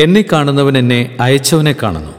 [0.00, 2.10] എന്നെ കാണുന്നവൻ എന്നെ അയച്ചവനെ കാണുന്നു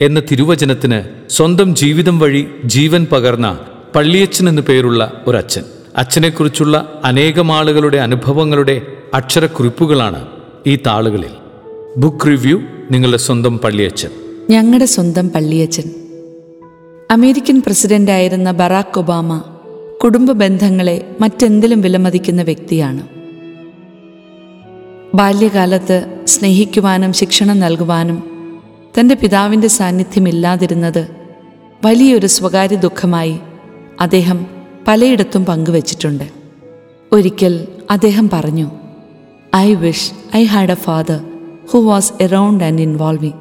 [0.00, 3.58] എന്ന തിരുവചനത്തിന് സ്വന്തം ജീവിതം വഴി ജീവൻ പകർന്ന
[3.94, 5.62] പള്ളിയച്ചൻ എന്നു പേരുള്ള ഒരച്ഛൻ.
[5.96, 8.82] അച്ഛനെക്കുറിച്ചുള്ള അനേകം ആളുകളുടെ അനുഭവങ്ങളുടെ
[9.14, 10.26] അക്ഷരക്കുറിപ്പുകളാണ്
[10.66, 11.30] ഈ താളുകളിൽ.
[11.96, 14.10] ബുക്ക് റിവ്യൂ നിങ്ങളുടെ സ്വന്തം പള്ളിയച്ചൻ
[14.50, 15.84] ഞങ്ങളുടെ സ്വന്തം പള്ളിയച്ചൻ
[17.10, 19.42] അമേരിക്കൻ പ്രസിഡന്റായിരുന്ന ബറാക്ക് ഒബാമ
[20.04, 23.21] കുടുംബ ബന്ധങ്ങളെ മറ്റെന്തിലും വിലമതിക്കുന്ന വ്യക്തിയാണ്.
[25.14, 28.22] ബാല്യകാലത്ത് സ്നേഹിക്കുവാനും ശിക്ഷണം നൽകുവാനും
[29.00, 31.08] തന്റെ പിതാവിന്റെ സാന്നിധ്യമില്ലാതിരുന്നത്
[31.84, 33.38] വലിയൊരു സ്വകാര്യ ദുഃഖമായി
[34.00, 34.46] അദ്ദേഹം
[34.88, 36.24] പലയിടത്തും പങ്കുവച്ചിട്ടുണ്ട്.
[37.12, 38.70] ഒരിക്കൽ അദ്ദേഹം പറഞ്ഞു
[39.56, 41.20] I wish I had a father
[41.70, 43.40] who was around and involving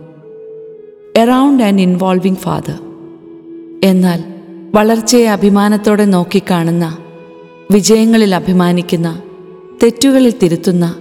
[1.17, 2.79] around and involving father
[3.83, 4.23] എന്നാൽ
[4.75, 6.97] വളർച്ചയെ അഭിമാനത്തോടെ നോക്കിക്കാണുന്ന
[7.71, 9.21] വിജയങ്ങളിൽ അഭിമാനിക്കുന്ന
[9.83, 10.95] തെറ്റുകളിൽ തിരുത്തുന്ന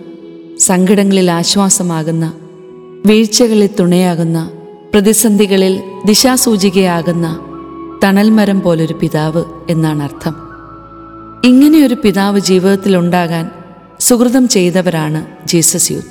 [0.60, 2.32] സങ്കടങ്ങളിൽ ആശ്വാസമാകുന്ന
[3.06, 4.50] വീഴ്ചകളിൽ തുണയാകുന്ന
[4.92, 7.40] പ്രതിസന്ധികളിൽ ദിശാസൂചികയാകുന്ന
[8.04, 10.34] തണൽമരം പോലൊരു പിതാവ് എന്നാണ് അർത്ഥം.
[11.44, 13.50] ഇങ്ങനെയൊരു പിതാവ് ജീവിതത്തിൽ ഉണ്ടാകാൻ
[14.00, 16.08] സുഹൃതം ചെയ്തവരാണ് ജീസസ് യൂത്ത്.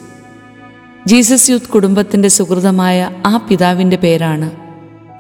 [1.07, 4.51] ജീസസ് യൂത്ത് കുടുംബത്തിന്റെ സുഹൃതമായ ആ പിതാവിന്റെ പേരാണ്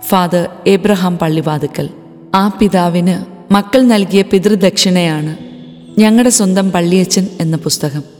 [0.07, 1.89] ഫാദർ എബ്രഹാം പള്ളിവാതുക്കൽ.
[2.35, 5.37] ആ പിതാവിന് മക്കൾ നൽകിയ പിതൃദക്ഷിണയാണ്
[5.99, 8.18] ഞങ്ങളുടെ സ്വന്തം പള്ളിയച്ചൻ എന്ന പുസ്തകം.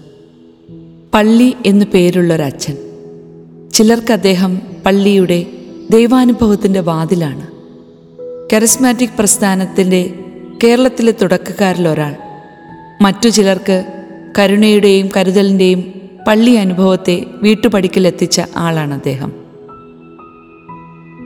[1.13, 2.77] പള്ളി എന്നു പേരുള്ളൊരച്ഛൻ.
[3.73, 5.45] ചിലർക്ക് അദ്ദേഹം പള്ളിയുടെ
[5.91, 7.47] ദൈവാനുഭവത്തിന്റെ വാതിലാണ്.
[8.53, 10.13] കരസ്മാറ്റിക് പ്രസ്ഥാനത്തിന്റെ
[10.63, 12.15] കേരളത്തിലെ തുടക്കക്കാരിലൊരാൾ
[13.01, 13.83] മറ്റു ചിലർക്ക്
[14.39, 15.93] കരുണയുടെയും കരുതലിന്റെയും
[16.27, 19.31] പള്ളി അനുഭവത്തെ വീട്ടുപടിക്കലെത്തിച്ച ആളാണ് അദ്ദേഹം.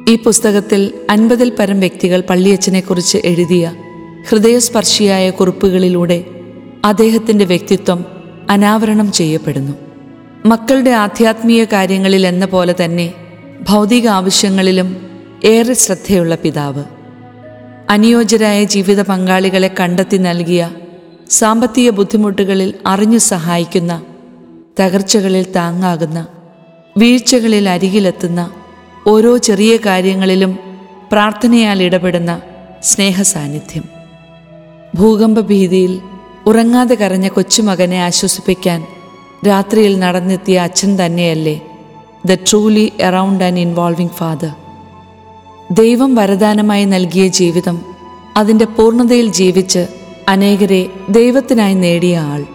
[0.10, 3.76] ഈ പുസ്തകത്തിൽ അൻപതിൽ പരം വ്യക്തികൾ പള്ളിയച്ഛനെക്കുറിച്ച് എഴുതിയ
[4.30, 6.26] ഹൃദയസ്പർശിയായ കുറിപ്പുകളിലൂടെ
[6.86, 8.06] അദ്ദേഹത്തിന്റെ വ്യക്തിത്വം
[8.54, 9.74] അനാവരണം ചെയ്യപ്പെടുന്നു.
[10.46, 13.14] മക്കളുടെ ആധ്യാത്മീയ കാര്യങ്ങളിൽ എന്ന പോലെ തന്നെ
[13.70, 14.90] ഭൗതിക ആവശ്യങ്ങളിലും
[15.44, 16.84] ഏറെ ശ്രദ്ധയുള്ള പിതാവ്.
[17.90, 20.70] അനുയോജ്യരായ ജീവിത പങ്കാളികളെ കണ്ടെത്തി നൽകിയ
[21.30, 24.02] സാമ്പത്തിക ബുദ്ധിമുട്ടുകളിൽ അറിഞ്ഞു സഹായിക്കുന്ന
[24.80, 26.28] തകർച്ചകളിൽ താങ്ങാകുന്ന
[26.98, 28.52] വീഴ്ചകളിൽ അരികിലെത്തുന്ന
[29.08, 30.60] ഓരോ ചെറിയ കാര്യങ്ങളിലും
[31.12, 32.42] പ്രാർത്ഥനയാൽ ഇടപെടുന്ന
[32.84, 33.84] സ്നേഹസാന്നിധ്യം.
[34.96, 36.00] ഭൂകമ്പ ഭീതിയിൽ
[36.48, 38.86] ഉറങ്ങാതെ കരഞ്ഞ കൊച്ചുമകനെ ആശ്വസിപ്പിക്കാൻ
[39.48, 41.62] രാത്രിയിൽ നടന്നെത്തിയ അച്ഛൻ തന്നെയല്ലേ
[42.26, 44.50] the truly around and involving father
[45.72, 47.82] ദൈവം വരദാനമായി നൽകിയ ജീവിതം
[48.38, 49.88] അതിന്റെ പൂർണതയിൽ ജീവിച്ച്
[50.30, 52.46] അനേകരെ ദൈവത്തിനായി നേടിയ ആൾ.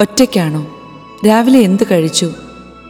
[0.00, 0.66] ഒറ്റയ്ക്കാണോ?
[1.26, 2.32] രാവിലെ എന്ത് കഴിച്ചു?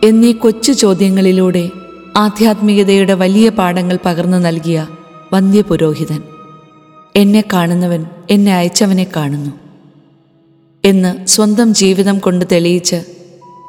[0.05, 1.71] എന്നീ കൊച്ചു ചോദ്യങ്ങളിലൂടെ
[2.17, 4.87] ആധ്യാത്മികതയുടെ വലിയ പാഠങ്ങൾ പകർന്നു നൽകിയ
[5.33, 6.23] വന്ധ്യപുരോഹിതൻ.
[7.17, 9.70] എന്നെ കാണുന്നവൻ എന്നെ അയച്ചവനെ കാണുന്നു.
[10.85, 13.03] എന്ന് സ്വന്തം ജീവിതം കൊണ്ട് തെളിയിച്ച്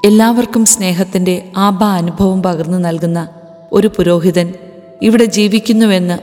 [0.05, 3.27] എല്ലാവർക്കും സ്നേഹത്തിന്റെ ആഭ അനുഭവം പകർന്നു നൽകുന്ന
[3.71, 4.53] ഒരു പുരോഹിതൻ
[5.01, 6.17] ഇവിടെ ജീവിക്കുന്നുവെന്ന്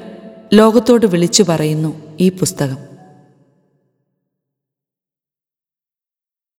[0.53, 2.88] ലോകത്തോട് വിളിച്ചു പറയുന്നു ഈ പുസ്തകം.